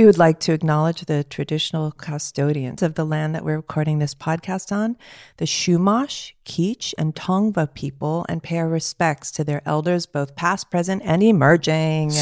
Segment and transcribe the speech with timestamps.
[0.00, 4.14] We would like to acknowledge the traditional custodians of the land that we're recording this
[4.14, 4.96] podcast on,
[5.36, 10.70] the Chumash, Kizh, and Tongva people, and pay our respects to their elders, both past,
[10.70, 12.12] present, and emerging.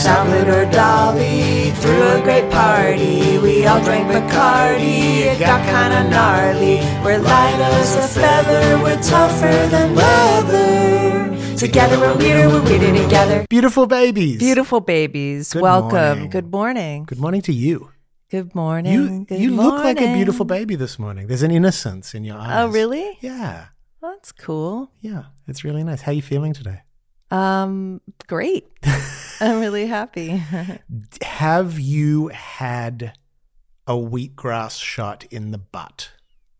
[1.70, 3.38] Threw a great party.
[3.38, 5.20] We all drank Bacardi.
[5.30, 6.80] It got kinda gnarly.
[7.04, 8.82] We're light as a feather.
[8.82, 11.17] We're tougher than leather.
[11.58, 12.48] Together we're weirder.
[12.48, 13.44] We're weirder together.
[13.50, 14.38] Beautiful babies.
[14.38, 15.52] Beautiful babies.
[15.52, 15.90] Good Welcome.
[15.90, 16.30] morning.
[16.30, 17.04] Good morning.
[17.04, 17.90] Good morning to you.
[18.30, 18.92] Good morning.
[18.92, 21.26] You Good you look like a beautiful baby this morning.
[21.26, 22.48] There's an innocence in your eyes.
[22.52, 23.18] Oh, really?
[23.20, 23.66] Yeah.
[24.00, 24.92] That's cool.
[25.00, 25.24] Yeah.
[25.48, 26.02] It's really nice.
[26.02, 26.82] How are you feeling today?
[27.32, 28.68] Um, great.
[29.40, 30.40] I'm really happy.
[31.22, 33.14] Have you had
[33.86, 36.12] a wheatgrass shot in the butt?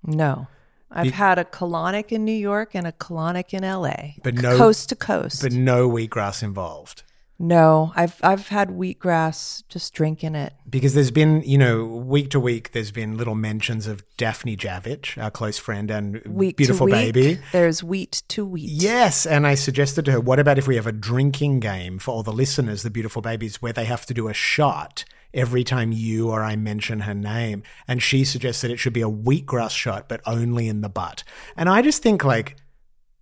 [0.03, 0.49] no.
[0.91, 4.15] I've Be- had a colonic in New York and a colonic in LA.
[4.23, 5.43] But no- coast to coast.
[5.43, 7.03] But no wheatgrass involved.
[7.41, 10.55] no, I've I've had wheatgrass just drinking it.
[10.69, 15.17] Because there's been, you know, week to week, there's been little mentions of Daphne Javitch,
[15.23, 17.41] our close friend and Week beautiful to week, baby.
[17.53, 18.69] There's wheat to wheat.
[18.71, 22.11] Yes, and I suggested to her, what about if we have a drinking game for
[22.11, 25.93] all the listeners, the beautiful babies, where they have to do a shot every time
[25.93, 27.63] you or I mention her name?
[27.87, 31.25] And she suggests that it should be a wheatgrass shot, but only in the butt.
[31.57, 32.57] And I just think like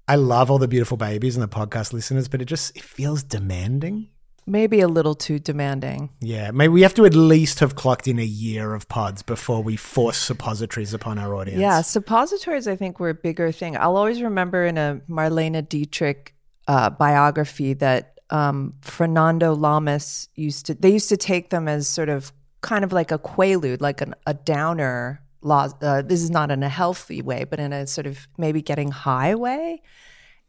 [0.09, 3.23] I love all the beautiful babies and the podcast listeners, but it just it feels
[3.23, 4.09] demanding.
[4.49, 6.11] Maybe a little too demanding.
[6.21, 9.61] Yeah, maybe we have to at least have clocked in a year of pods before
[9.61, 11.61] we force suppositories upon our audience.
[11.61, 13.77] Yeah, suppositories I think were a bigger thing.
[13.77, 16.37] I'll always remember in a Marlene Dietrich
[16.69, 20.75] uh, biography that um, Fernando Lamas used to.
[20.75, 24.15] They used to take them as sort of kind of like a quaalude, like an,
[24.27, 25.23] a downer.
[25.49, 28.91] Uh, this is not in a healthy way, but in a sort of maybe getting
[28.91, 29.81] high way.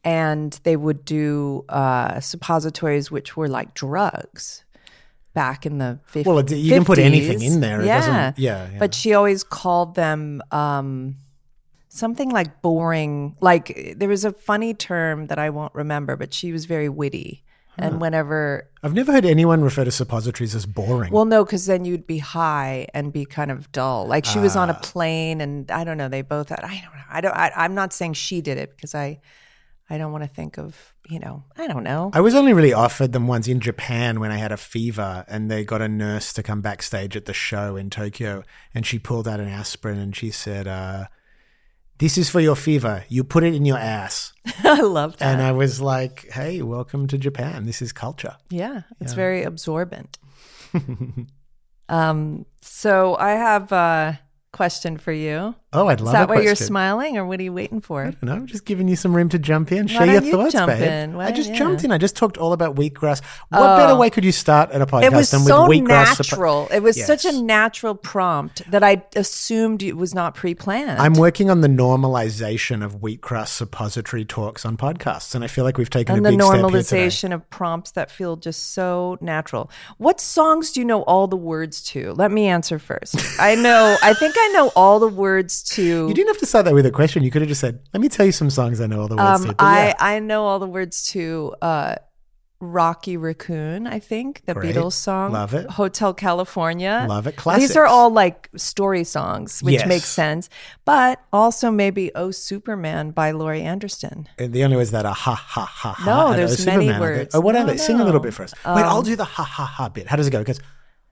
[0.04, 4.64] And they would do uh, suppositories, which were like drugs
[5.34, 6.26] back in the 50s.
[6.26, 7.82] Well, it- you can put anything in there.
[7.82, 8.00] It yeah.
[8.00, 8.80] doesn't- yeah, yeah.
[8.80, 11.18] But she always called them um,
[11.90, 13.36] something like boring.
[13.40, 17.44] Like there was a funny term that I won't remember, but she was very witty.
[17.78, 21.12] And whenever, I've never heard anyone refer to suppositories as boring.
[21.14, 24.08] well, no, because then you'd be high and be kind of dull.
[24.08, 24.80] Like she was on a Ah.
[24.82, 26.10] plane, and I don't know.
[26.10, 26.62] They both had.
[26.64, 27.04] I don't know.
[27.10, 27.36] I don't.
[27.36, 29.20] I, I'm not saying she did it because I,
[29.90, 31.44] I don't want to think of you know.
[31.58, 32.10] I don't know.
[32.14, 35.50] I was only really offered them once in Japan when I had a fever, and
[35.50, 39.26] they got a nurse to come backstage at the show in Tokyo, and she pulled
[39.28, 41.06] out an aspirin and she said, uh,
[42.00, 43.04] "This is for your fever.
[43.10, 45.34] You put it in your ass." I love that.
[45.34, 47.66] And I was like, "Hey, welcome to Japan.
[47.66, 50.18] This is culture." Yeah, it's very absorbent.
[51.90, 54.20] um, so I have a
[54.52, 55.56] question for you.
[55.74, 58.06] Oh, I'd Is love that why you're smiling, or what are you waiting for?
[58.06, 60.56] I don't know, just giving you some room to jump in, share your you thoughts,
[60.56, 60.82] babe.
[60.82, 61.16] in?
[61.18, 61.58] I just yeah.
[61.58, 61.92] jumped in.
[61.92, 63.22] I just talked all about wheatgrass.
[63.50, 63.98] What better oh.
[63.98, 66.06] way could you start at a podcast It was than so with wheatgrass?
[66.06, 66.68] suppo- natural.
[66.72, 71.00] It was such a natural prompt that I assumed it was not pre-planned.
[71.00, 75.78] I'm working on the normalization of wheatgrass suppository talks on podcasts, and I feel like
[75.78, 77.08] we've taken and a the big step here today.
[77.08, 79.70] normalization of prompts that feel just so natural.
[79.98, 82.14] What songs do you know all the words to?
[82.14, 83.18] Let me answer first.
[83.38, 83.98] I know.
[84.02, 86.08] I think I know all the words to.
[86.08, 87.24] You didn't have to start that with a question.
[87.24, 89.16] You could have just said, "Let me tell you some songs I know all the
[89.16, 89.94] words to." Um, But I yeah.
[90.00, 91.96] I know all the words to uh,
[92.60, 93.86] Rocky Raccoon.
[93.86, 94.76] I think the Great.
[94.76, 95.32] Beatles song.
[95.32, 95.70] Love it.
[95.70, 97.06] Hotel California.
[97.08, 97.36] Love it.
[97.36, 97.62] Classic.
[97.62, 99.88] These are all like story songs, which Yes.
[99.88, 100.50] makes sense.
[100.86, 104.28] But also maybe "Oh Superman" by Laurie Anderson.
[104.40, 106.06] And the only words that are ha ha ha ha.
[106.06, 107.36] No, and there's oh, many Superman words.
[107.36, 107.78] Oh, what are No, they?
[107.78, 108.54] Sing a little bit for us.
[108.66, 110.08] Wait, I'll do the ha ha ha bit.
[110.08, 110.40] How does it go?
[110.42, 110.60] It goes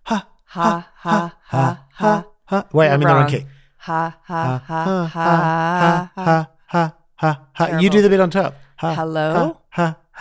[0.03, 2.67] ha Ha ha ha ha ha.
[2.71, 3.27] Wait, I'm in the Wrong.
[3.27, 3.45] key.
[3.85, 6.11] Ha ha ha ha.
[6.15, 7.77] Ha ha ha ha.
[7.79, 8.55] You do the bit on top.
[8.77, 9.61] Hello?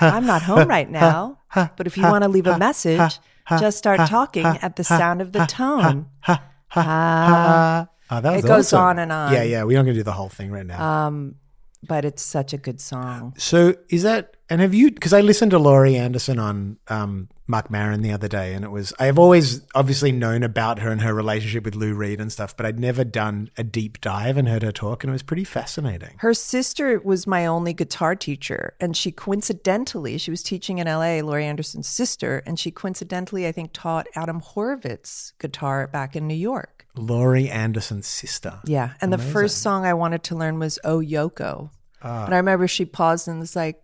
[0.01, 1.39] I'm not home right now,
[1.77, 3.19] but if you want to leave a message,
[3.59, 6.07] just start talking at the sound of the tone.
[6.21, 7.89] ha ha.
[8.11, 8.81] Oh, that was It goes awesome.
[8.81, 9.33] on and on.
[9.33, 9.65] Yeah, yeah.
[9.65, 11.07] We're not going to do the whole thing right now.
[11.07, 11.37] Um,
[11.83, 13.33] but it's such a good song.
[13.39, 17.71] So is that and have you because I listened to Laurie Anderson on um Marc
[17.71, 21.13] Maron the other day, and it was I've always obviously known about her and her
[21.13, 24.63] relationship with Lou Reed and stuff, but I'd never done a deep dive and heard
[24.63, 26.17] her talk, and it was pretty fascinating.
[26.19, 31.21] Her sister was my only guitar teacher, and she coincidentally, she was teaching in LA,
[31.21, 36.35] Laurie Anderson's sister, and she coincidentally, I think, taught Adam Horovitz guitar back in New
[36.35, 36.87] York.
[36.97, 38.61] Laurie Anderson's sister.
[38.65, 38.93] Yeah.
[39.01, 41.71] And the first song I wanted to learn was Oh Yoko.
[42.03, 42.27] Ah.
[42.27, 43.83] and I remember she paused and was like,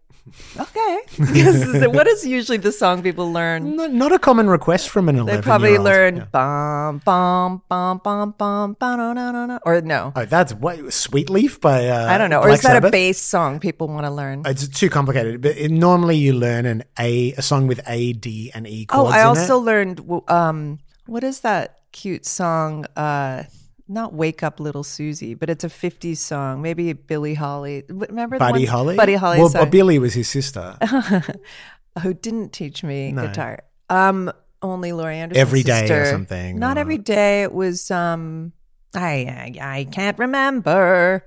[0.58, 0.98] okay.
[1.88, 3.76] What is usually the song people learn?
[3.76, 5.42] Not, not a common request from an They eleven.
[5.42, 9.58] probably learn bum, bum, bum, bum, bum, ba, no, no, no.
[9.64, 10.12] Or no.
[10.14, 12.38] Oh, that's what Sweet Leaf by uh, I don't know.
[12.38, 14.42] Or Black is that a bass song people want to learn?
[14.46, 15.40] It's too complicated.
[15.42, 19.12] But it, normally you learn an A, a song with A, D, and E chords.
[19.12, 19.18] Oh.
[19.18, 19.64] I also it.
[19.64, 23.44] learned um what is that cute song uh
[23.90, 26.62] not Wake Up Little Susie, but it's a 50s song.
[26.62, 27.84] Maybe Billie Holly.
[27.88, 28.96] Remember the Buddy Holly.
[28.96, 30.78] Buddy Holly Well, song, Billy was his sister.
[32.02, 33.64] who didn't teach me guitar.
[33.88, 34.32] Um
[34.62, 35.40] only Laurie Anderson.
[35.40, 37.42] Every day or something, Not or- every day.
[37.42, 38.52] It was um
[38.94, 41.24] I I, I can't remember.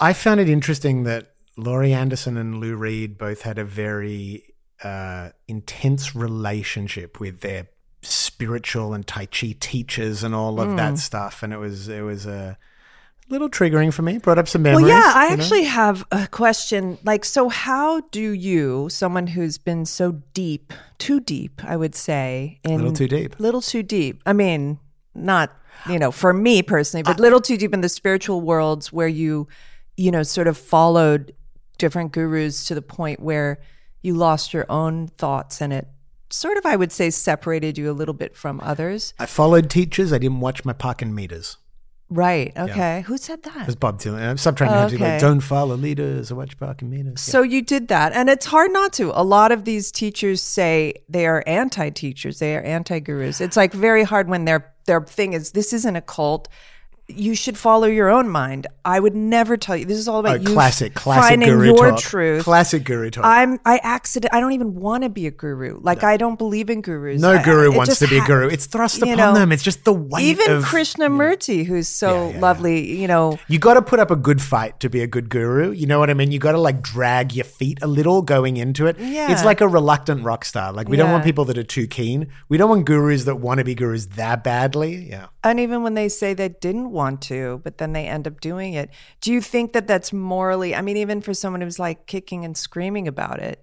[0.00, 4.54] I found it interesting that Laurie Anderson and Lou Reed both had a very
[4.84, 7.66] uh, intense relationship with their
[8.02, 10.76] spiritual and Tai Chi teachers and all of Hmm.
[10.76, 12.56] that stuff, and it was it was a
[13.28, 14.18] little triggering for me.
[14.18, 14.86] Brought up some memories.
[14.86, 15.42] Well, yeah, I you know?
[15.42, 16.98] actually have a question.
[17.04, 22.60] Like, so how do you, someone who's been so deep, too deep, I would say,
[22.64, 23.38] in little too deep.
[23.38, 24.22] little too deep.
[24.24, 24.78] I mean,
[25.14, 25.52] not
[25.88, 29.46] you know, for me personally, but little too deep in the spiritual worlds where you,
[29.96, 31.32] you know, sort of followed
[31.78, 33.58] different gurus to the point where
[34.02, 35.86] you lost your own thoughts and it
[36.30, 39.14] sort of, I would say, separated you a little bit from others.
[39.18, 40.12] I followed teachers.
[40.12, 41.56] I didn't watch my parking meters.
[42.10, 42.56] Right.
[42.56, 43.02] Okay.
[43.02, 43.62] Who said that?
[43.62, 44.26] It was Bob Dylan.
[44.26, 45.12] I'm stop trying to have to Okay.
[45.12, 47.20] like, don't follow leaders or watch parking meters.
[47.20, 49.12] So you did that, and it's hard not to.
[49.14, 53.42] A lot of these teachers say they are anti-teachers, they are anti-gurus.
[53.42, 56.48] It's like very hard when their their thing is this isn't a cult.
[57.10, 58.66] You should follow your own mind.
[58.84, 59.86] I would never tell you.
[59.86, 62.00] This is all Oh, about you classic, classic finding guru your talk.
[62.00, 62.44] truth.
[62.44, 63.24] Classic guru talk.
[63.24, 64.34] I'm I accident.
[64.34, 65.80] I don't even want to be a guru.
[65.80, 67.20] Like I don't believe in gurus.
[67.20, 68.48] no I- guru it wants to be a guru.
[68.48, 69.52] It's thrust upon know, them.
[69.52, 72.40] It's just the weight Even of Krishnamurti, who's so Yeah, yeah, yeah.
[72.40, 73.38] lovely, you know.
[73.48, 75.70] You got to put up a good fight to be a good guru.
[75.70, 76.30] You know what I mean?
[76.30, 78.98] You got to like drag your feet a little going into it.
[78.98, 79.32] Yeah.
[79.32, 80.72] It's like a reluctant rock star.
[80.72, 82.28] Like we don't want people that are too keen.
[82.50, 85.08] We don't want gurus that want to be gurus that badly.
[85.08, 85.26] Yeah.
[85.42, 88.74] And even when they say they didn't want to, but then they end up doing
[88.80, 88.88] it,
[89.24, 90.70] do you think that that's morally?
[90.78, 93.58] I mean, even for someone who's like kicking and screaming about it.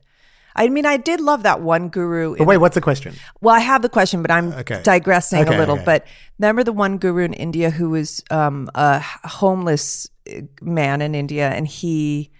[0.57, 2.31] I mean, I did love that one guru.
[2.37, 3.11] But in- wait, what's the question?
[3.43, 4.79] well, I have the question, but I'm Okay.
[4.83, 5.75] digressing Okay, a little.
[5.75, 5.83] okay.
[5.91, 6.01] But
[6.39, 9.03] remember the one guru in India who was um, a
[9.39, 12.31] homeless uh, man in India, and he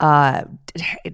[0.00, 0.42] uh,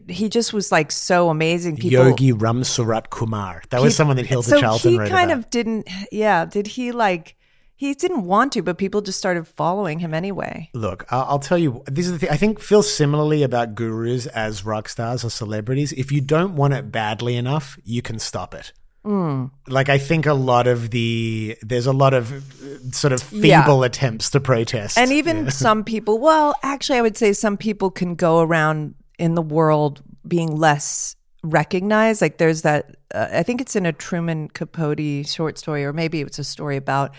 [0.08, 1.76] he just was like so amazing.
[1.76, 3.62] People, Yogi Ram Surat Kumar.
[3.70, 5.38] That was he- someone that Hilda so Charlton he kind about.
[5.46, 5.88] of didn't.
[6.10, 7.36] Yeah, did he like?
[7.74, 10.70] He didn't want to, but people just started following him anyway.
[10.72, 11.82] Look, I'll, I'll tell you.
[11.86, 12.30] This is the thing.
[12.30, 15.92] I think feel similarly about gurus as rock stars or celebrities.
[15.92, 18.72] If you don't want it badly enough, you can stop it.
[19.04, 19.46] Hmm.
[19.66, 23.62] Like I think a lot of the there's a lot of uh, sort of Yeah.
[23.64, 27.90] feeble attempts to protest, And even some people, well, actually, I would say some people
[27.90, 32.22] can go around in the world being less recognized.
[32.22, 36.20] Like there's that, uh, I think it's in a Truman Capote short story, or maybe
[36.20, 37.10] it's a story about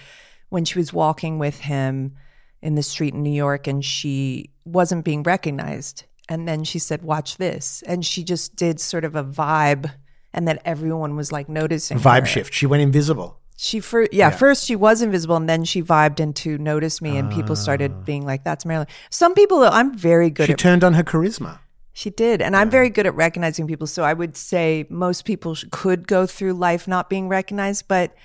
[0.54, 2.16] when she was walking with him
[2.62, 6.04] in the street in New York and she wasn't being recognized.
[6.30, 7.84] And then she said, Watch this.
[7.88, 9.92] And she just did sort of a vibe,
[10.32, 11.98] and then everyone was like noticing.
[11.98, 12.26] vibe her.
[12.28, 12.54] shift.
[12.54, 13.40] She went invisible.
[13.58, 17.31] She first, yeah, first she was invisible, and then she vibed into notice me, and
[17.31, 18.02] people started ah.
[18.02, 20.60] being like, "That's Marilyn." Some people, I'm very good She at.
[20.60, 21.60] She turned on her charisma.
[21.94, 23.88] she did, and I'm very good at recognizing people.
[23.88, 28.16] So I would say most people sh- could go through life not being recognized, but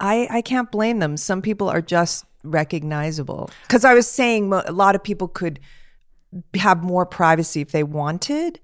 [0.00, 1.16] I I can't blame them.
[1.16, 3.50] Some people are just recognizable.
[3.62, 5.60] Because I was saying a lot of people could
[6.54, 8.60] have more privacy if they wanted.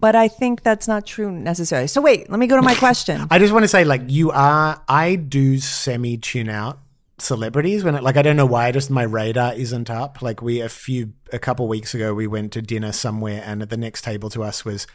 [0.00, 1.86] But I think that's not true necessarily.
[1.86, 3.26] So wait, let me go to my question.
[3.30, 4.82] I just want to say, like, you are.
[4.88, 6.78] I do semi tune out
[7.18, 8.70] celebrities when, it, like, I don't know why.
[8.72, 10.20] Just my radar isn't up.
[10.20, 13.70] Like, we a few a couple weeks ago, we went to dinner somewhere, and at
[13.70, 14.86] the next table to us was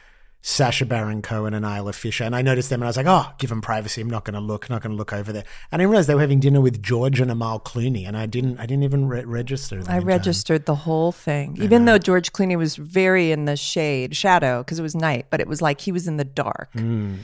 [0.42, 3.28] Sacha Baron Cohen and Isla Fisher, and I noticed them, and I was like, oh,
[3.38, 4.00] give them privacy.
[4.00, 5.44] I'm not going to look, not going to look over there.
[5.72, 8.58] And I realized they were having dinner with George and Amal Clooney, and I didn't,
[8.58, 9.76] I didn't even re- register.
[9.76, 10.04] I in time.
[10.06, 14.80] registered the whole thing, even though George Clooney was very in the shade, shadow, because
[14.80, 16.70] it was night, but it was like he was in the dark.
[16.74, 17.16] Hmm.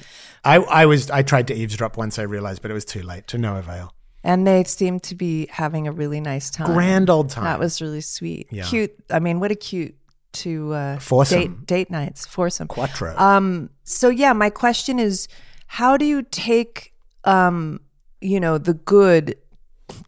[0.44, 3.28] I, I was, I tried to eavesdrop once I realized, but it was too late,
[3.28, 3.94] to no avail.
[4.26, 6.68] And they seemed to be having a really nice time.
[6.68, 7.46] Grand old time.
[7.46, 8.48] That was really sweet.
[8.52, 8.66] Yeah.
[8.66, 8.92] Cute.
[9.10, 9.96] I mean, what a cute
[10.36, 12.68] to uh, date date nights foursome.
[12.68, 13.18] Quattro.
[13.18, 13.70] Um.
[13.84, 15.27] So yeah, my question is,
[15.68, 17.82] how do you take um
[18.22, 19.36] you know the good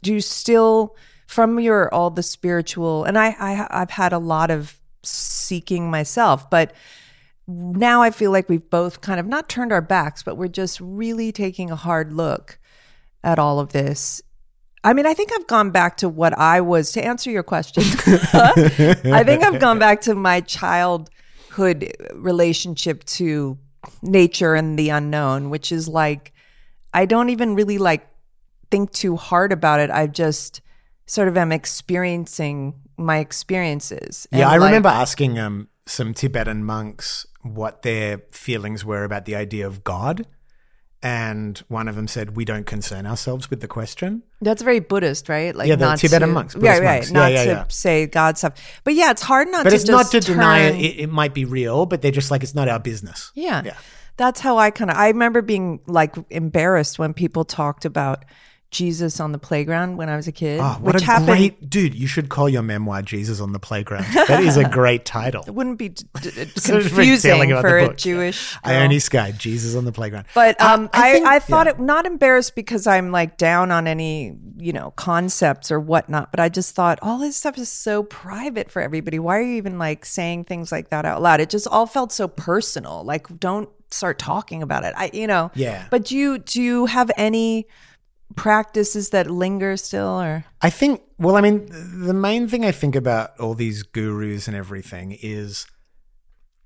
[0.04, 0.96] do you still
[1.28, 6.50] from your all the spiritual and I, I I've had a lot of seeking myself,
[6.50, 6.74] but
[7.48, 10.80] now I feel like we've both kind of not turned our backs, but we're just
[10.82, 12.60] really taking a hard look
[13.24, 14.22] at all of this.
[14.88, 17.84] I mean, I think I've gone back to what I was to answer your question.
[18.34, 23.58] I think I've gone back to my childhood relationship to
[24.02, 26.32] nature and the unknown, which is like
[26.94, 28.08] I don't even really like
[28.72, 29.92] think too hard about it.
[29.92, 30.62] I just
[31.06, 34.26] sort of am experiencing my experiences.
[34.32, 39.36] Yeah, I like, remember asking um, some Tibetan monks what their feelings were about the
[39.36, 40.26] idea of God.
[41.04, 44.24] And one of them said, We don't concern ourselves with the question.
[44.42, 45.56] That's very Buddhist, right?
[45.56, 47.12] Like Yeah, the not Tibetan to, monks, Buddhist right, right, monks.
[47.12, 48.82] not Yeah, yeah, to say God stuff.
[48.84, 51.10] But yeah, it's hard not to But to it's not to deny it, it, it
[51.12, 53.32] might be real, but they're just like, it's not our business.
[53.36, 53.62] Yeah.
[53.64, 53.78] Yeah.
[54.18, 58.26] That's how I kind of I remember being like embarrassed when people talked about
[58.70, 61.70] Jesus on the playground when I was a kid, Oh, what which a happened great
[61.70, 61.96] dude!
[61.96, 65.44] You should call your memoir "Jesus on the Playground." That is a great title.
[65.48, 66.32] it wouldn't be d- d-
[66.62, 67.96] confusing telling about the for a.
[67.96, 68.84] Jewish I girl.
[68.84, 70.26] only sky Jesus on the playground.
[70.36, 71.74] But Uh, um, I, I, think- thought yeah.
[71.74, 76.32] it not embarrassed because I'm like down on any you know concepts or whatnot.
[76.32, 79.18] But I just thought all this stuff is so private for everybody.
[79.18, 81.40] Why are you even like saying things like that out loud?
[81.40, 83.04] It just all felt so personal.
[83.06, 84.94] Like don't start talking about it.
[84.98, 85.86] I you know Yeah.
[85.90, 87.68] But do you do you have any
[88.36, 92.96] practices that linger still or I think, well, I mean, the main thing I think
[92.96, 95.66] about all these gurus and everything is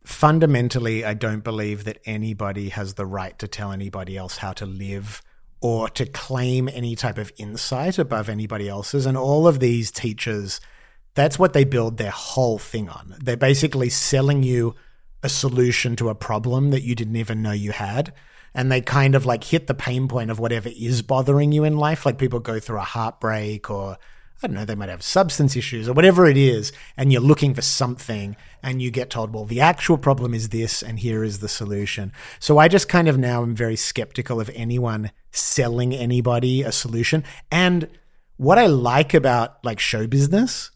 [0.05, 4.65] fundamentally, I don't believe that anybody has the right to tell anybody else how to
[4.65, 5.21] live
[5.61, 9.05] or to claim any type of insight above anybody else's.
[9.05, 10.59] And all of these teachers,
[11.13, 13.15] that's what they build their whole thing on.
[13.19, 14.75] They're basically selling you
[15.23, 18.11] a solution to a problem that you didn't even know you had.
[18.53, 21.77] And they kind of like hit the pain point of whatever is bothering you in
[21.77, 22.05] life.
[22.05, 23.97] Like people go through a heartbreak or
[24.43, 27.53] I don't know, they might have substance issues or whatever it is, and you're looking
[27.53, 31.39] for something, and you get told, well, the actual problem is this, and here is
[31.39, 32.11] the solution.
[32.39, 37.23] So I just kind of now am very skeptical of anyone selling anybody a solution.
[37.51, 37.87] And
[38.37, 40.71] what I like about like show business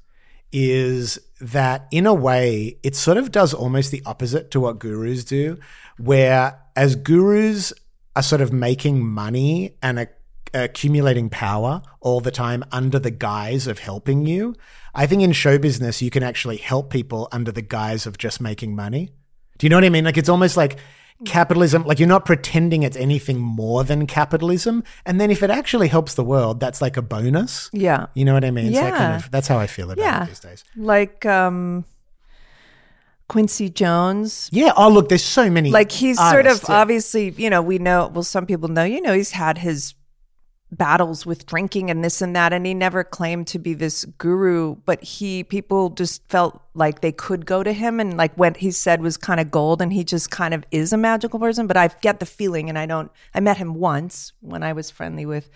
[0.52, 5.24] is that in a way it sort of does almost the opposite to what gurus
[5.24, 5.58] do
[5.98, 7.74] where as gurus
[8.16, 10.08] are sort of making money and a,
[10.54, 14.56] accumulating power all the time under the guise of helping you
[14.94, 18.40] i think in show business you can actually help people under the guise of just
[18.40, 19.10] making money
[19.58, 20.78] do you know what i mean like it's almost like
[21.26, 25.88] capitalism like you're not pretending it's anything more than capitalism and then if it actually
[25.88, 28.66] helps the world that's like a bonus yeah you know what I mean?
[28.68, 29.16] It's that kind Yeah.
[29.18, 30.24] of, that's how I feel about Yeah.
[30.24, 30.64] it these days.
[30.76, 31.86] like um
[33.28, 34.74] Quincy Jones Yeah.
[34.78, 35.72] Oh, look, there's so many.
[35.72, 36.76] like he's sort of yeah.
[36.76, 39.96] obviously you know we know well some people know you know he's had his
[40.72, 44.76] battles with drinking and this and that and he never claimed to be this guru
[44.86, 48.72] but he people just felt like they could go to him and like what he
[48.72, 51.78] said was kind of gold and he just kind of is a magical person but
[51.78, 55.26] i get the feeling and i don't i met him once when i was friendly
[55.26, 55.50] with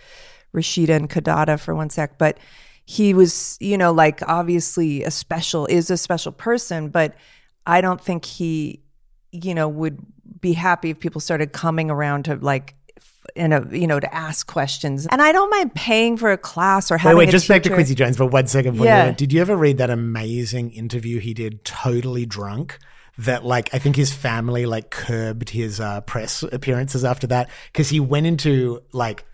[0.56, 2.38] rashida and kidada for one sec but
[2.86, 7.16] he was you know like obviously a special is a special person but
[7.70, 8.82] i don't think he
[9.32, 10.00] you know would
[10.42, 12.76] be happy if people started coming around to like
[13.36, 16.90] in a you know to ask questions and i don't mind paying for a class
[16.90, 17.70] or Wait, having wait, a just back to.
[17.70, 18.76] Quincy Jones for one second.
[18.78, 19.12] Yeah.
[19.12, 22.80] Did you ever read that amazing interview he did totally drunk?
[23.20, 27.90] That like I think his family like curbed his uh, press appearances after that because
[27.90, 29.26] he went into like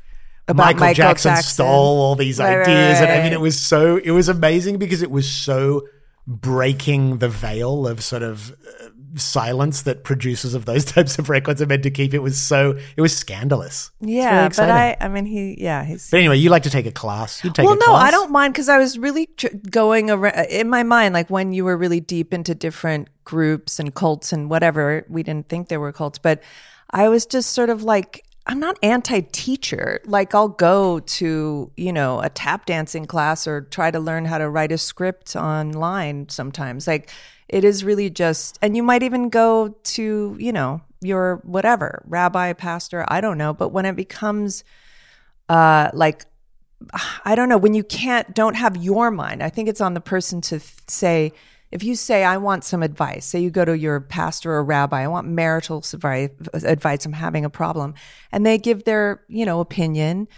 [0.47, 1.53] About Michael, Michael Jackson, Jackson.
[1.53, 4.77] stole all these Right, right, ideas, and I mean it was so it was amazing
[4.77, 5.83] because it was so
[6.27, 11.61] breaking the veil of sort of uh, silence that producers of those types of records
[11.61, 12.13] are meant to keep.
[12.13, 13.91] It was so it was scandalous.
[14.01, 16.91] Yeah but i i mean he yeah he's But anyway, you like to take a
[16.91, 17.43] class.
[17.43, 18.07] You take well no class.
[18.07, 21.53] i don't mind because i was really tr- going around in my mind like when
[21.53, 25.79] you were really deep into different groups and cults and whatever we didn't think there
[25.79, 26.41] were cults but
[26.91, 32.19] i was just sort of like i'm not anti-teacher like i'll go to you know
[32.21, 36.87] a tap dancing class or try to learn how to write a script online sometimes
[36.87, 37.09] like
[37.47, 42.53] it is really just and you might even go to you know your whatever rabbi
[42.53, 44.63] pastor i don't know but when it becomes
[45.49, 46.25] uh like
[47.23, 49.41] I don't know when you can't don't have your mind.
[49.41, 51.31] I think it's on the person to say
[51.75, 53.25] if you say I want some advice.
[53.25, 55.83] Say you go to your pastor or rabbi, I want marital
[56.53, 57.05] advice.
[57.05, 57.95] I'm having a problem,
[58.31, 60.29] and they give their you know opinion,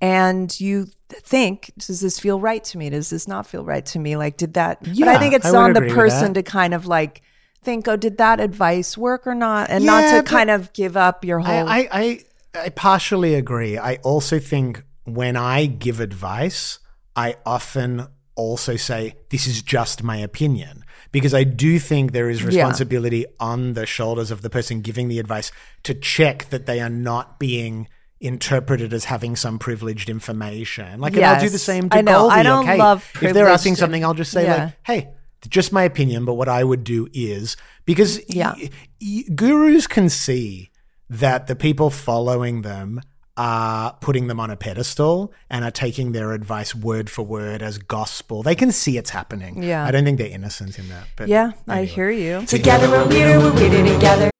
[0.00, 2.90] and you think does this feel right to me?
[2.90, 4.16] Does this not feel right to me?
[4.16, 4.82] Like did that?
[4.82, 7.22] but I think it's I on the person to kind of like
[7.62, 11.24] think, oh, did that advice work or not, and not to kind of give up
[11.24, 11.68] your whole.
[11.68, 12.20] I, I, I,
[12.64, 13.78] I partially agree.
[13.78, 16.80] I also think when I give advice,
[17.14, 18.08] I often
[18.40, 20.84] also say, this is just my opinion.
[21.12, 25.18] Because I do think there is responsibility on the shoulders of the person giving the
[25.18, 25.50] advice
[25.82, 27.88] to check that they are not being
[28.20, 31.00] interpreted as having some privileged information.
[31.00, 32.18] Like, and I'll do the same to I know.
[32.20, 32.34] Goldie.
[32.34, 32.76] I don't okay?
[32.78, 34.64] love If they're asking something, I'll just say, Yeah.
[34.64, 35.08] like, hey,
[35.48, 37.56] just my opinion, but what I would do is
[37.86, 38.52] because Yeah.
[38.56, 38.70] y-
[39.00, 40.70] y- gurus can see
[41.08, 43.00] that the people following them
[43.36, 47.78] are putting them on a pedestal and are taking their advice word for word as
[47.78, 48.42] gospel.
[48.42, 49.62] They can see it's happening.
[49.62, 49.84] Yeah.
[49.84, 51.06] I don't think they're innocent in that.
[51.16, 52.44] But Yeah, I hear you.
[52.46, 54.30] Together we're weirder, we're weirder together.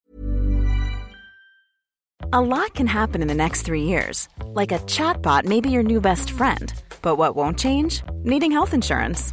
[2.32, 4.28] A lot can happen in the next three years.
[4.44, 6.72] Like a chatbot may be your new best friend.
[7.02, 8.02] But what won't change?
[8.22, 9.32] Needing health insurance.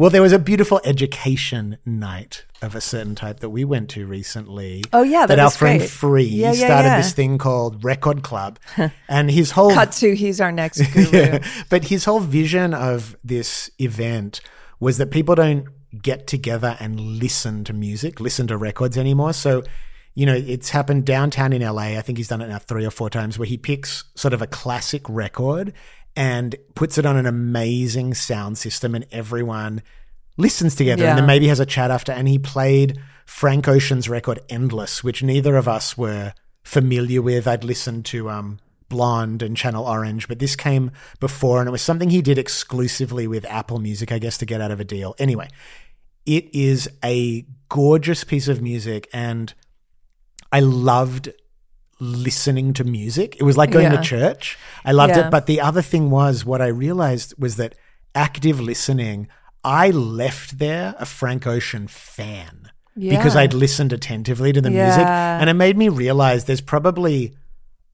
[0.00, 4.06] Well, there was a beautiful education night of a certain type that we went to
[4.06, 4.82] recently.
[4.94, 5.90] Oh, yeah, that our friend great.
[5.90, 6.96] Free Yeah, yeah, started yeah.
[6.96, 8.58] this thing called Record Club,
[9.10, 11.40] and his whole Cut to he's our next guru.
[11.68, 14.40] But his whole vision of this event
[14.78, 15.66] was that people don't
[16.00, 19.34] get together and listen to music, listen to records anymore.
[19.34, 19.64] So,
[20.14, 21.98] you know, it's happened downtown in LA.
[21.98, 24.40] I think he's done it now three or four times where he picks sort of
[24.40, 25.74] a classic record
[26.16, 29.82] and puts it on an amazing sound system and everyone
[30.36, 32.12] listens together and then maybe has a chat after.
[32.12, 37.46] And he played Frank Ocean's record Endless, which neither of us were familiar with.
[37.46, 40.90] I'd listened to um, Blonde and Channel Orange, but this came
[41.20, 44.60] before and it was something he did exclusively with Apple Music, I guess, to get
[44.60, 45.14] out of a deal.
[45.18, 45.48] Anyway,
[46.26, 49.54] it is a gorgeous piece of music and
[50.52, 51.30] I loved
[52.00, 53.36] listening to music.
[53.38, 53.96] It was like going Yeah.
[53.96, 54.58] to church.
[54.84, 55.26] I loved Yeah.
[55.26, 55.30] it.
[55.30, 57.74] But the other thing was what I realized was that
[58.14, 59.28] active listening,
[59.62, 65.06] I left there a Frank Ocean fan because I'd listened attentively to the music.
[65.06, 67.34] And it made me realize there's probably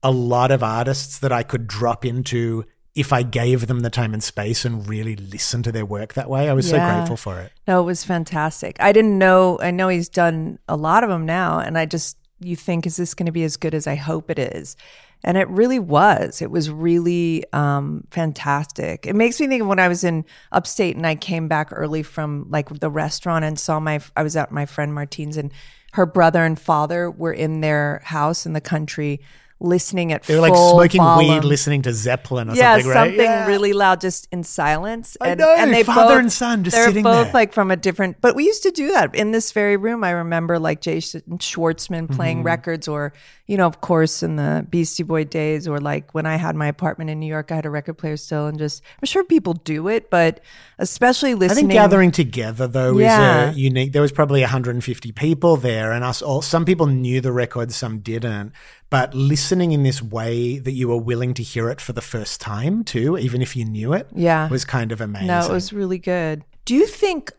[0.03, 4.13] a lot of artists that I could drop into if I gave them the time
[4.13, 6.49] and space and really listened to their work that way.
[6.49, 7.51] I was so grateful for it.
[7.67, 8.75] No, it was fantastic.
[8.79, 9.59] I didn't know.
[9.61, 12.97] I know he's done a lot of them now, and I just you think is
[12.97, 14.75] this going to be as good as I hope it is,
[15.23, 16.41] and it really was.
[16.41, 19.05] It was really um, fantastic.
[19.07, 22.03] It makes me think of when I was in upstate and I came back early
[22.03, 23.99] from like the restaurant and saw my.
[24.15, 25.51] I was at my friend Martine's and
[25.93, 29.21] her brother and father were in their house in the country
[29.59, 32.95] listening at They were like smoking weed, listening to Zeppelin or yeah, something, right?
[32.95, 33.47] Yeah, something Yeah.
[33.47, 35.17] really loud, just in silence.
[35.19, 37.33] I And, know, and they father both, and son just they're sitting both there.
[37.33, 38.21] like from a different.
[38.21, 40.03] But we used to do that in this very room.
[40.03, 42.45] I remember like Jason Schwartzman playing Mm-hmm.
[42.45, 43.13] records, or
[43.47, 46.67] you know, of course, in the Beastie Boy days, or like when I had my
[46.67, 49.53] apartment in New York, I had a record player still, and just I'm sure people
[49.53, 50.41] do it, but
[50.77, 51.57] especially listening.
[51.65, 53.49] I think gathering together though Yeah.
[53.49, 53.93] is a unique.
[53.93, 56.41] There was probably 150 people there, and us all.
[56.43, 58.51] Some people knew the records, some didn't.
[58.89, 62.39] But listening in this way that you were willing to hear it for the first
[62.41, 64.47] time too, even if you knew it, Yeah.
[64.49, 65.27] was kind of amazing.
[65.27, 66.43] No, it was really good.
[66.65, 67.31] Do you think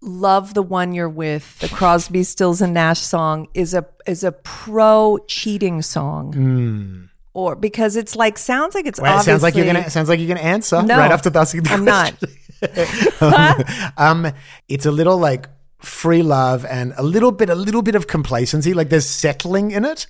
[0.00, 4.32] "Love the One You're With," the Crosby, Stills and Nash song, is a is a
[4.32, 7.08] pro cheating song?
[7.34, 9.00] Or because it's like sounds like it's.
[9.00, 11.38] Well, it sounds like you're gonna sounds like you're gonna answer No, right after the
[11.70, 12.14] I'm not.
[12.18, 12.34] question.
[13.96, 14.32] um,
[14.68, 15.48] it's a little like
[15.80, 18.74] free love and a little bit, a little bit of complacency.
[18.74, 20.06] Like there's settling in it.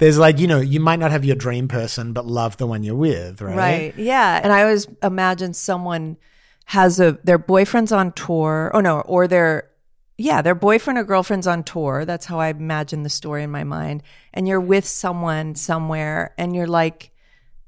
[0.00, 2.82] There's like you know you might not have your dream person, but love the one
[2.82, 3.56] you're with, right?
[3.56, 3.98] Right.
[3.98, 4.40] Yeah.
[4.42, 6.16] And I always imagine someone
[6.64, 8.70] has a their boyfriend's on tour.
[8.72, 9.68] Oh no, or their
[10.16, 12.06] yeah, their boyfriend or girlfriend's on tour.
[12.06, 14.02] That's how I imagine the story in my mind.
[14.32, 17.10] And you're with someone somewhere and you're like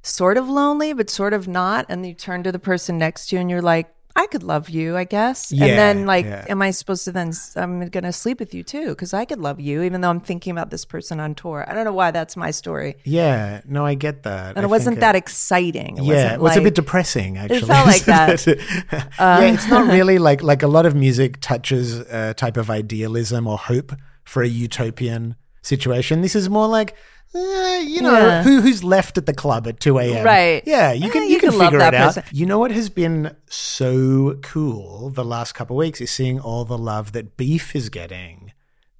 [0.02, 1.86] sort of lonely, but sort of not.
[1.90, 4.68] And you turn to the person next to you and you're like, I could love
[4.68, 5.50] you, I guess.
[5.50, 6.44] Yeah, and then like, yeah.
[6.48, 8.94] am I supposed to then, I'm going to sleep with you too?
[8.94, 11.64] Cause I could love you, even though I'm thinking about this person on tour.
[11.68, 12.96] I don't know why that's my story.
[13.04, 13.62] Yeah.
[13.66, 14.56] No, I get that.
[14.56, 15.98] And it wasn't that exciting.
[15.98, 17.38] It yeah, it was a bit depressing.
[17.38, 18.46] Actually, felt like that.
[18.92, 22.70] Uh, yeah, it's not really like like a lot of music touches a type of
[22.70, 23.92] idealism or hope
[24.24, 26.20] for a utopian situation.
[26.20, 26.94] This is more like.
[27.34, 28.42] Eh, you know Yeah.
[28.42, 30.24] who who's left at the club at two a.m.
[30.24, 30.62] Right.
[30.66, 32.14] Yeah, you Eh, can you you, can, can figure it out.
[32.14, 32.24] person.
[32.32, 36.64] You know what has been so cool the last couple of weeks is seeing all
[36.64, 38.52] the love that Beef is getting.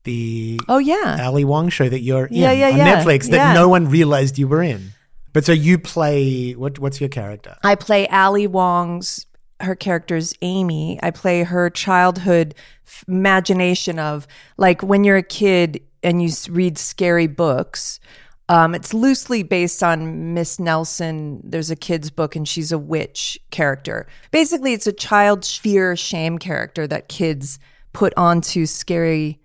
[0.05, 1.19] The Oh yeah.
[1.21, 3.05] Ali Wong show that you're in Yeah, yeah, on yeah.
[3.05, 3.53] Netflix that Yeah.
[3.55, 4.93] no one realized you were in.
[5.33, 6.79] But so you play what?
[6.79, 7.57] What's your character?
[7.63, 9.27] I play Ali Wong's
[9.61, 10.99] her character's Amy.
[11.03, 16.79] I play her childhood f- imagination of like when you're a kid and you read
[16.79, 18.01] scary books.
[18.49, 21.41] Um, it's loosely based on Miss Nelson.
[21.45, 24.07] There's a kid's book, and she's a witch character.
[24.31, 27.59] Basically, it's a child fear shame character that kids
[27.93, 29.41] put onto scary,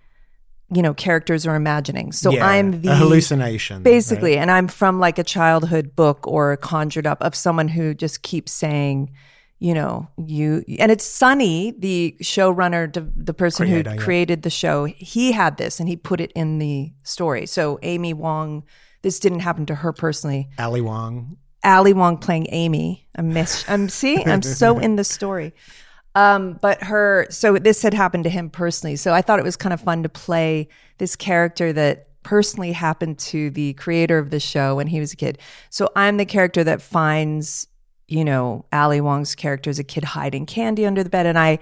[0.74, 2.12] you know, characters or imagining.
[2.12, 4.42] So Yeah, I'm the a hallucination, basically, right?
[4.42, 8.52] and I'm from like a childhood book or conjured up of someone who just keeps
[8.52, 9.12] saying,
[9.60, 14.02] you know, you and it's Sonny, the showrunner, the, the person Creator, who yeah.
[14.04, 14.86] created the show.
[14.86, 17.46] He had this and he put it in the story.
[17.48, 18.64] So Amy Wong,
[19.02, 20.50] this didn't happen to her personally.
[20.60, 21.38] Ali Wong.
[21.64, 23.08] Ali Wong playing Amy.
[23.16, 23.68] I miss.
[23.68, 24.24] I'm see.
[24.24, 25.54] I'm so in the story.
[26.14, 27.26] Um, but her.
[27.30, 28.96] So this had happened to him personally.
[28.96, 30.68] So I thought it was kind of fun to play
[31.00, 35.16] this character that personally happened to the creator of the show when he was a
[35.16, 35.40] kid.
[35.70, 37.68] So I'm the character that finds,
[38.08, 41.60] you know, Ali Wong's character is a kid hiding candy under the bed, and I.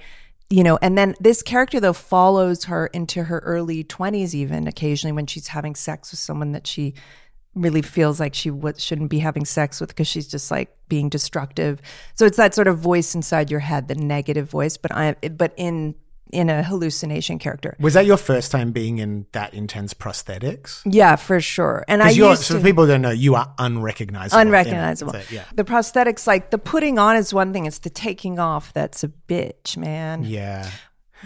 [0.48, 5.12] You know, and then this character though follows her into her early 20s, even occasionally
[5.12, 6.94] when she's having sex with someone that she
[7.56, 11.10] really feels like she w- shouldn't be having sex with because she's just like being
[11.10, 11.82] destructive.
[12.14, 15.54] So it's that sort of voice inside your head, the negative voice, but I but
[15.58, 15.96] in
[16.32, 17.76] in a hallucination character.
[17.80, 20.82] Was that your first time being in that intense prosthetics?
[20.86, 21.86] Yeah, for sure.
[21.88, 24.42] And I you're, used so to people don't know, you are unrecognizable.
[24.42, 25.14] unrecognizable.
[25.14, 25.46] So, yeah.
[25.54, 29.08] The prosthetics, like the putting on is one thing; it's the taking off that's a
[29.08, 30.24] bitch, man.
[30.24, 30.70] Yeah.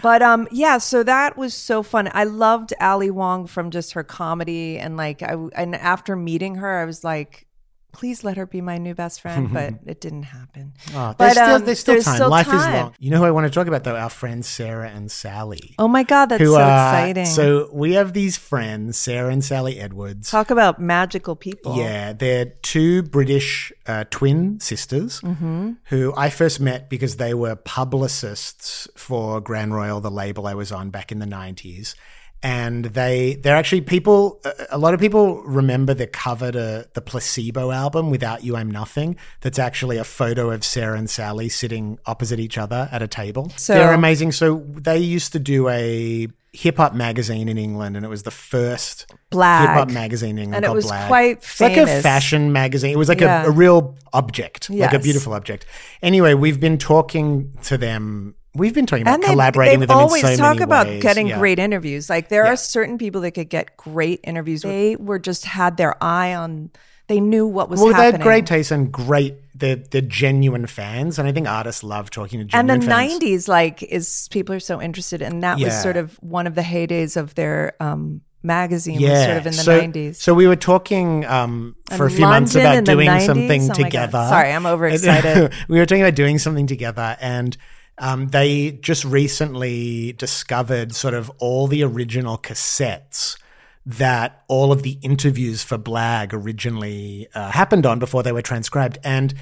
[0.02, 2.10] But um, yeah, so that was so fun.
[2.12, 6.78] I loved Ali Wong from just her comedy, and like I and after meeting her,
[6.78, 7.46] I was like,
[7.92, 9.52] please let her be my new best friend.
[9.52, 10.72] but it didn't happen.
[10.94, 12.14] Oh, But, there's, still, um, there's still there's time.
[12.16, 12.94] still Life is long.
[12.98, 13.96] You know who I want to talk about though?
[13.96, 15.74] Our friends Sarah and Sally.
[15.78, 17.26] Oh my god, that's who so are- exciting!
[17.26, 20.30] So we have these friends, Sarah and Sally Edwards.
[20.30, 21.76] talk about magical people.
[21.76, 25.72] Yeah, they're two British uh, twin sisters Mm-hmm.
[25.84, 30.70] who I first met because they were publicists for Grand Royal, the label I was
[30.72, 31.94] on back in the 90s.
[32.42, 37.70] And they, they're actually people, a- lot of people remember the cover to the Placebo
[37.70, 39.16] album, Without You I'm Nothing.
[39.42, 43.50] That's actually a photo of Sarah and Sally sitting opposite each other at a table.
[43.56, 44.32] So- they're amazing.
[44.32, 48.30] So they used to do a hip hop magazine in England, and it was the
[48.32, 50.64] first hip hop magazine in England.
[50.64, 51.06] And it was Blag.
[51.08, 52.90] quite It's like a fashion magazine.
[52.92, 53.44] It was like Yeah.
[53.44, 55.66] a, a real object, like a beautiful object.
[56.02, 58.34] Anyway, we've been talking to them.
[58.54, 61.02] We've been talking about they, collaborating they with them always in so talk about ways.
[61.02, 61.38] getting Yeah.
[61.38, 62.10] great interviews.
[62.10, 62.52] Like there Yeah.
[62.52, 64.62] are certain people that could get great interviews.
[64.62, 66.70] They were just had their eye on.
[67.06, 68.12] They knew what was Well, they happening.
[68.20, 69.36] had great taste and great.
[69.54, 72.70] They're, they're genuine fans, and I think artists love talking to genuine.
[72.70, 73.12] and the fans.
[73.20, 76.62] '90s, like, is people are so interested, and that was sort of one of the
[76.62, 78.98] heydays of their um, magazine.
[79.00, 80.16] yeah, sort of in the so, '90s.
[80.16, 83.26] So we were talking um, for And a few months about doing 90s?
[83.26, 84.26] something Oh together.
[84.30, 85.52] Sorry, I'm overexcited.
[85.68, 87.54] we were talking about doing something together, and
[88.00, 93.36] um, they just recently discovered sort of all the original cassettes
[93.84, 98.98] that all of the interviews for Blag originally uh, happened on before they were transcribed,
[99.04, 99.34] and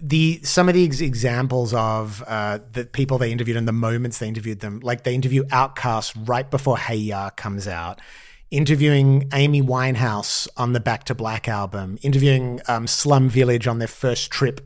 [0.00, 4.18] the some of the ex- examples of uh, the people they interviewed and the moments
[4.18, 8.00] they interviewed them, like they interview OutKast right before Hey Ya comes out,
[8.52, 13.88] interviewing Amy Winehouse on the Back to Black album, interviewing um, Slum Village on their
[13.88, 14.60] first trip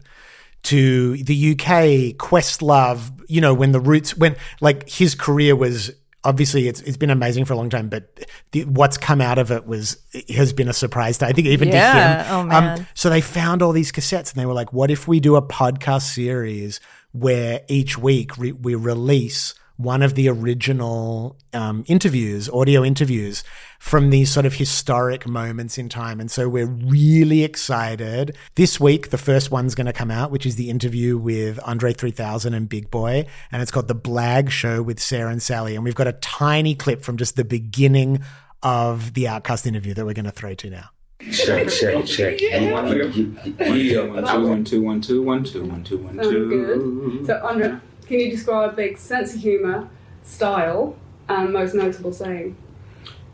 [0.65, 5.91] to the UK, Questlove, you know, when the roots, when like his career was
[6.25, 9.51] obviously it's it's been amazing for a long time, but the, what's come out of
[9.53, 9.99] it was
[10.35, 12.23] has been a surprise to I think even Yeah.
[12.23, 12.51] to him.
[12.51, 15.21] Oh, Um, so they found all these cassettes and they were like, what if we
[15.21, 16.81] do a podcast series
[17.13, 23.45] where each week re- we release one of the original um, interviews, audio interviews
[23.79, 26.19] from these sort of historic moments in time.
[26.19, 28.37] And so we're really excited.
[28.57, 31.93] This week, the first one's going to come out, which is the interview with Andre
[31.93, 33.25] 3000 and Big Boi.
[33.53, 35.77] And it's called The Blag Show with Sarah and Sally.
[35.77, 38.21] And we've got a tiny clip from just the beginning
[38.65, 40.91] of the OutKast interview that we're going to throw to now.
[41.31, 42.41] Check, check, check.
[42.41, 43.23] Yeah, one, two,
[43.59, 46.49] one, two, one, two, one, two, one, two, one, Sounds two.
[46.49, 47.27] good.
[47.27, 49.89] So, Andre, can you describe Big's sense of humour,
[50.23, 50.97] style,
[51.29, 52.57] and most notable saying?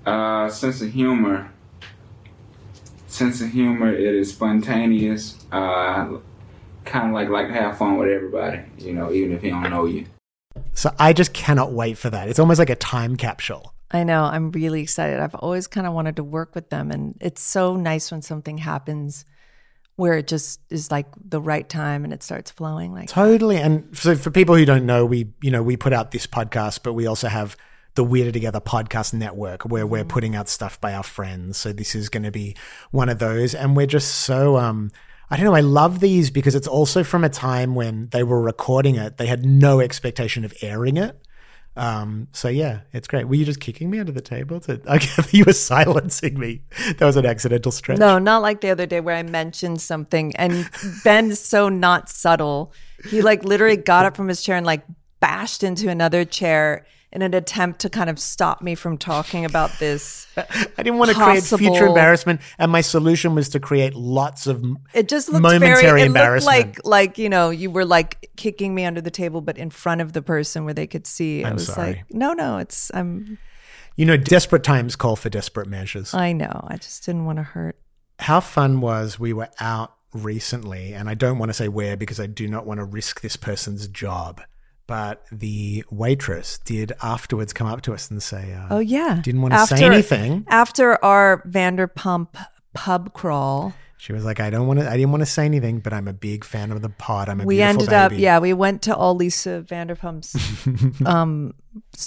[0.05, 1.51] Uh, sense of humor.
[3.07, 3.95] Sense of humor.
[3.95, 5.39] It is spontaneous.
[5.53, 6.19] Uh,
[6.85, 8.63] kind of like like to have fun with everybody.
[8.79, 10.07] You know, even if he don't know you.
[10.73, 12.29] So I just cannot wait for that.
[12.29, 13.73] It's almost like a time capsule.
[13.93, 14.25] I know.
[14.25, 15.21] I'm really excited.
[15.21, 16.91] I've always kind of wanted to work with them.
[16.91, 19.25] And it's so nice when something happens
[19.97, 23.57] where it just is like the right time and it starts flowing like Totally.
[23.57, 26.81] And so for people who don't know, we, you know, we put out this podcast,
[26.83, 27.57] but we also have
[27.95, 31.59] the Weirder Together podcast network where we're putting out stuff by our friends.
[31.59, 32.57] So this is going to be
[32.91, 33.55] one of those.
[33.55, 34.91] And we're just so, um,
[35.31, 35.55] I don't know.
[35.55, 39.17] I love these because it's also from a time when they were recording it.
[39.17, 41.17] They had no expectation of airing it.
[41.77, 43.27] Um, so yeah, it's great.
[43.27, 44.61] Were you just kicking me under the table?
[44.61, 46.63] To, okay, you were silencing me.
[46.99, 47.99] That was an accidental stretch.
[47.99, 50.69] No, not like the other day where I mentioned something and
[51.03, 52.73] Ben's so not subtle.
[53.09, 54.85] He like literally got up from his chair and like
[55.21, 59.71] bashed into another chair in an attempt to kind of stop me from talking about
[59.79, 60.27] this.
[60.37, 64.65] I didn't want to create future embarrassment, and my solution was to create lots of.
[64.93, 68.75] It just looked Momentary very it looked like like you know you were like kicking
[68.75, 71.45] me under the table, but in front of the person where they could see.
[71.45, 71.95] I I'm was sorry.
[71.95, 73.39] like, no, no, it's I'm.
[73.97, 76.15] You know, desperate times call for desperate measures.
[76.15, 76.67] I know.
[76.67, 77.79] I just didn't want to hurt.
[78.19, 82.19] How fun was we were out recently, and I don't want to say where because
[82.19, 84.41] I do not want to risk this person's job.
[84.87, 89.41] But the waitress did afterwards come up to us and say, uh, Oh yeah, didn't
[89.43, 90.45] want to say anything.
[90.49, 92.29] after our Vanderpump
[92.75, 93.73] pub crawl.
[93.97, 96.07] She was like, I don't want to, I didn't want to say anything, but I'm
[96.09, 97.31] a big fan of the pod.
[97.31, 100.37] I'm a we ended up yeah we went to all lisa vanderpump's
[101.07, 101.55] um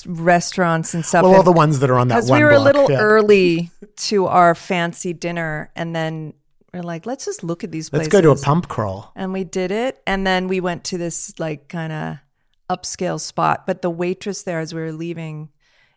[0.05, 2.59] restaurants and stuff Well, all the ones that are on that because we were a
[2.59, 2.99] little yeah.
[2.99, 6.33] early to our fancy dinner and then
[6.73, 9.11] we're like let's just look at these Let's places go to a pump crawl.
[9.15, 12.17] and we did it and then we went to this like kind of
[12.69, 15.49] upscale spot but the waitress there as we were leaving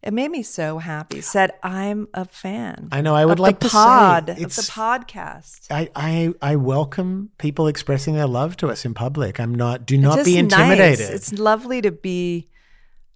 [0.02, 3.66] it made me so happy said i'm a fan I know, I would like the
[3.66, 8.68] to say pod of the podcast I, I I welcome people expressing their love to
[8.68, 9.38] us in public.
[9.38, 9.85] I'm not.
[9.87, 10.52] Do not be nice.
[10.52, 11.11] intimidated.
[11.11, 12.48] It's lovely to be,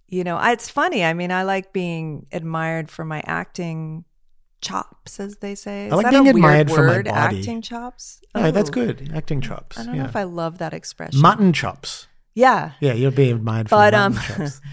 [0.07, 1.03] you know, I- it's funny.
[1.03, 4.05] I mean, I like being admired for my acting
[4.61, 5.87] chops, as they say.
[5.87, 7.39] Is I like being admired for my body.
[7.39, 8.21] Acting chops.
[8.35, 8.73] no, that's Oh.
[8.73, 9.11] good.
[9.13, 9.77] Acting chops.
[9.79, 10.03] I don't yeah.
[10.03, 11.19] know if I love that expression.
[11.21, 12.07] Mutton chops.
[12.35, 14.19] Yeah, Yeah, you're being admired for but the um,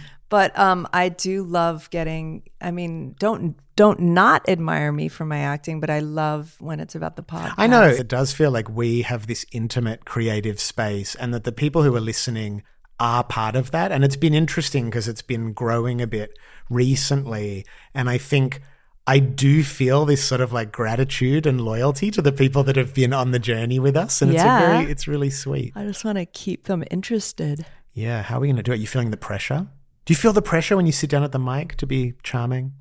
[0.29, 2.43] but um, I do love getting.
[2.61, 6.95] I mean, don't don't not admire me for my acting, but I love when it's
[6.95, 7.55] about the podcast.
[7.57, 11.53] I know it does feel like we have this intimate creative space and that the
[11.53, 12.65] people who are listening
[13.01, 13.93] are part of that.
[13.93, 17.65] And it's been interesting because it's been growing a bit recently.
[17.95, 18.61] And I think
[19.07, 22.95] I do feel this sort of like gratitude and loyalty to the people that have
[22.95, 24.23] been on the journey with us.
[24.23, 25.73] And it's a very, it's really sweet.
[25.75, 27.67] I just want to keep them interested.
[27.93, 28.23] Yeah.
[28.23, 28.79] How are we going to do it?
[28.79, 29.67] You feeling the pressure?
[30.05, 32.73] Do you feel the pressure when you sit down at the mic to be charming,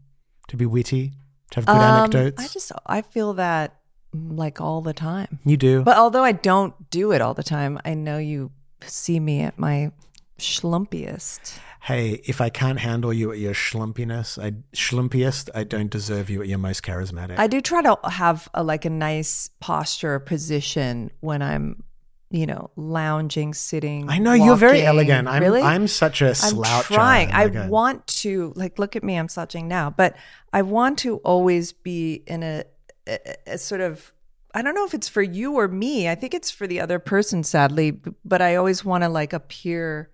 [0.48, 1.14] to be witty,
[1.52, 2.44] to have good Um, anecdotes?
[2.44, 3.80] I just I feel that
[4.16, 5.40] mm, like all the time.
[5.44, 5.82] you do.
[5.84, 8.52] But although I don't do it all the time, I know you
[8.86, 9.92] see me at my
[10.42, 11.58] schlumpiest.
[11.84, 16.42] hey, if I can't handle you at your schlumpiness, I schlumpiest, I don't deserve you
[16.42, 17.38] at your most charismatic.
[17.40, 21.84] I do try to have a, like a nice posture position when I'm,
[22.30, 24.10] you know, lounging, sitting.
[24.10, 25.28] I know you're very elegant.
[25.28, 25.62] I'm really?
[25.62, 27.32] I'm such a I'm trying.
[27.32, 29.18] I Like a- want to like look at me.
[29.18, 30.16] I'm slouching now, but
[30.54, 32.64] I want to always be in a,
[33.08, 34.14] a, a sort of.
[34.54, 36.10] I don't know if it's for you or me.
[36.10, 37.92] I think it's for the other person, sadly.
[38.24, 40.10] But I always want to like appear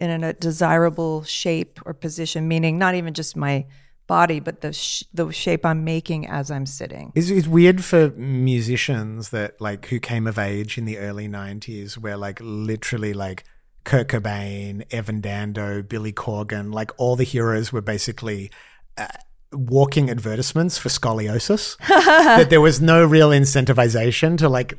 [0.00, 3.66] in a desirable shape or position, meaning not even just my
[4.06, 7.12] body, but the sh- the shape I'm making as I'm sitting.
[7.14, 11.96] It's, it's weird for musicians that like who came of age in the early '90s,
[11.96, 13.44] where like literally like
[13.84, 18.50] Kurt Cobain, Evan Dando, Billy Corgan, like all the heroes were basically
[18.96, 19.06] uh,
[19.52, 21.76] walking advertisements for scoliosis.
[21.88, 24.78] that there was no real incentivization to like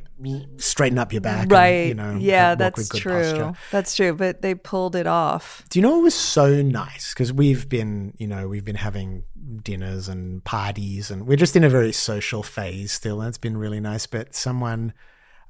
[0.58, 1.86] straighten up your back, and, Right.
[1.88, 3.12] you know, yeah, that's true.
[3.12, 3.52] posture.
[3.70, 4.14] That's true.
[4.14, 5.64] But they pulled it off.
[5.70, 7.12] Do you know it was so nice?
[7.12, 9.24] Because we've been, you know, we've been having
[9.62, 13.56] dinners and parties, and we're just in a very social phase still, and it's been
[13.56, 14.06] really nice.
[14.06, 14.92] But someone,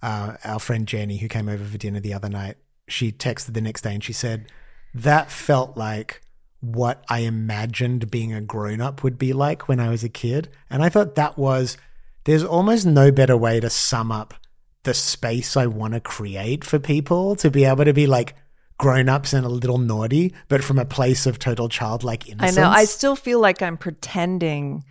[0.03, 2.57] uh, our friend Jenny, who came over for dinner the other night,
[2.89, 4.51] she texted the next day and she said,
[4.95, 6.23] That felt like
[6.61, 10.49] what I imagined being a grown up would be like when I was a kid.
[10.69, 11.77] And I thought that was,
[12.25, 14.35] there's almost no better way to sum up
[14.83, 18.35] the space I want to create for people to be able to be like
[18.79, 22.57] grown ups and a little naughty, but from a place of total childlike innocence.
[22.57, 22.69] I know.
[22.69, 24.85] I still feel like I'm pretending,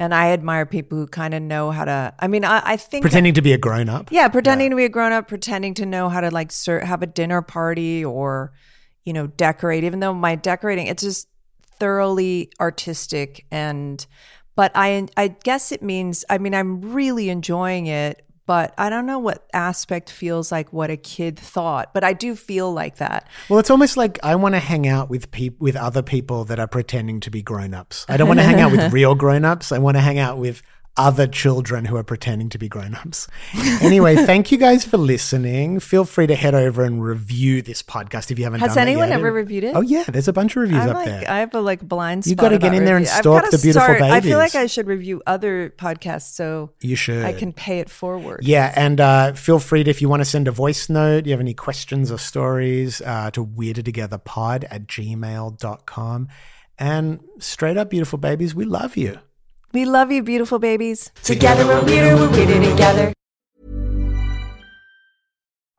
[0.00, 2.12] and I admire people who kind of know how to.
[2.18, 4.10] I mean, I, I think pretending to be a grown up.
[4.10, 7.02] Yeah, pretending to be a grown up, pretending to know how to like ser- have
[7.02, 8.52] a dinner party or,
[9.06, 9.84] you know, decorate.
[9.84, 11.28] Even though my decorating, it's just
[11.78, 14.06] thoroughly artistic and.
[14.54, 16.24] But I, I guess it means.
[16.30, 18.22] I mean, I'm really enjoying it.
[18.46, 21.92] But I don't know what aspect feels like what a kid thought.
[21.92, 23.28] But I do feel like that.
[23.48, 26.60] Well, it's almost like I want to hang out with peop- with other people that
[26.60, 28.06] are pretending to be grown ups.
[28.08, 29.72] I don't want to hang out with real grown ups.
[29.72, 30.62] I want to hang out with
[30.96, 33.28] other children who are pretending to be grown-ups.
[33.80, 35.80] Anyway, thank you guys for listening.
[35.80, 39.08] Feel free to head over and review this podcast if you haven't Has done anyone
[39.08, 39.12] it yet.
[39.12, 39.76] Has anyone ever reviewed it?
[39.76, 41.30] Oh yeah, there's a bunch of reviews I'm up like, there.
[41.30, 42.30] I have a like blind spot.
[42.30, 44.54] You gotta get about in there and stalk the beautiful start- I feel like.
[44.54, 47.24] I should review other podcasts so you should.
[47.24, 48.40] I can pay it forward.
[48.42, 51.32] Yeah, and uh, feel free to, if you want to send a voice note, you
[51.32, 56.28] have any questions or stories, uh, to weirdertogetherpod at gmail.com.
[56.78, 59.18] And straight up, beautiful babies, we love you.
[59.76, 61.10] We love you, beautiful babies.
[61.22, 63.12] Together we're weirder, we're weirder together.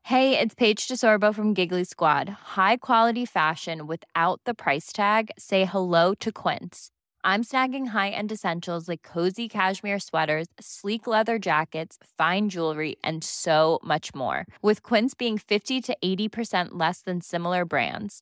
[0.04, 2.30] Hey, it's Paige DeSorbo from Giggly Squad.
[2.30, 5.32] High quality fashion without the price tag.
[5.40, 6.92] Say hello to Quince.
[7.24, 13.80] I'm snagging high-end essentials like cozy cashmere sweaters, sleek leather jackets, fine jewelry, and so
[13.84, 14.46] much more.
[14.62, 18.22] With Quince being 50 to 80% less than similar brands.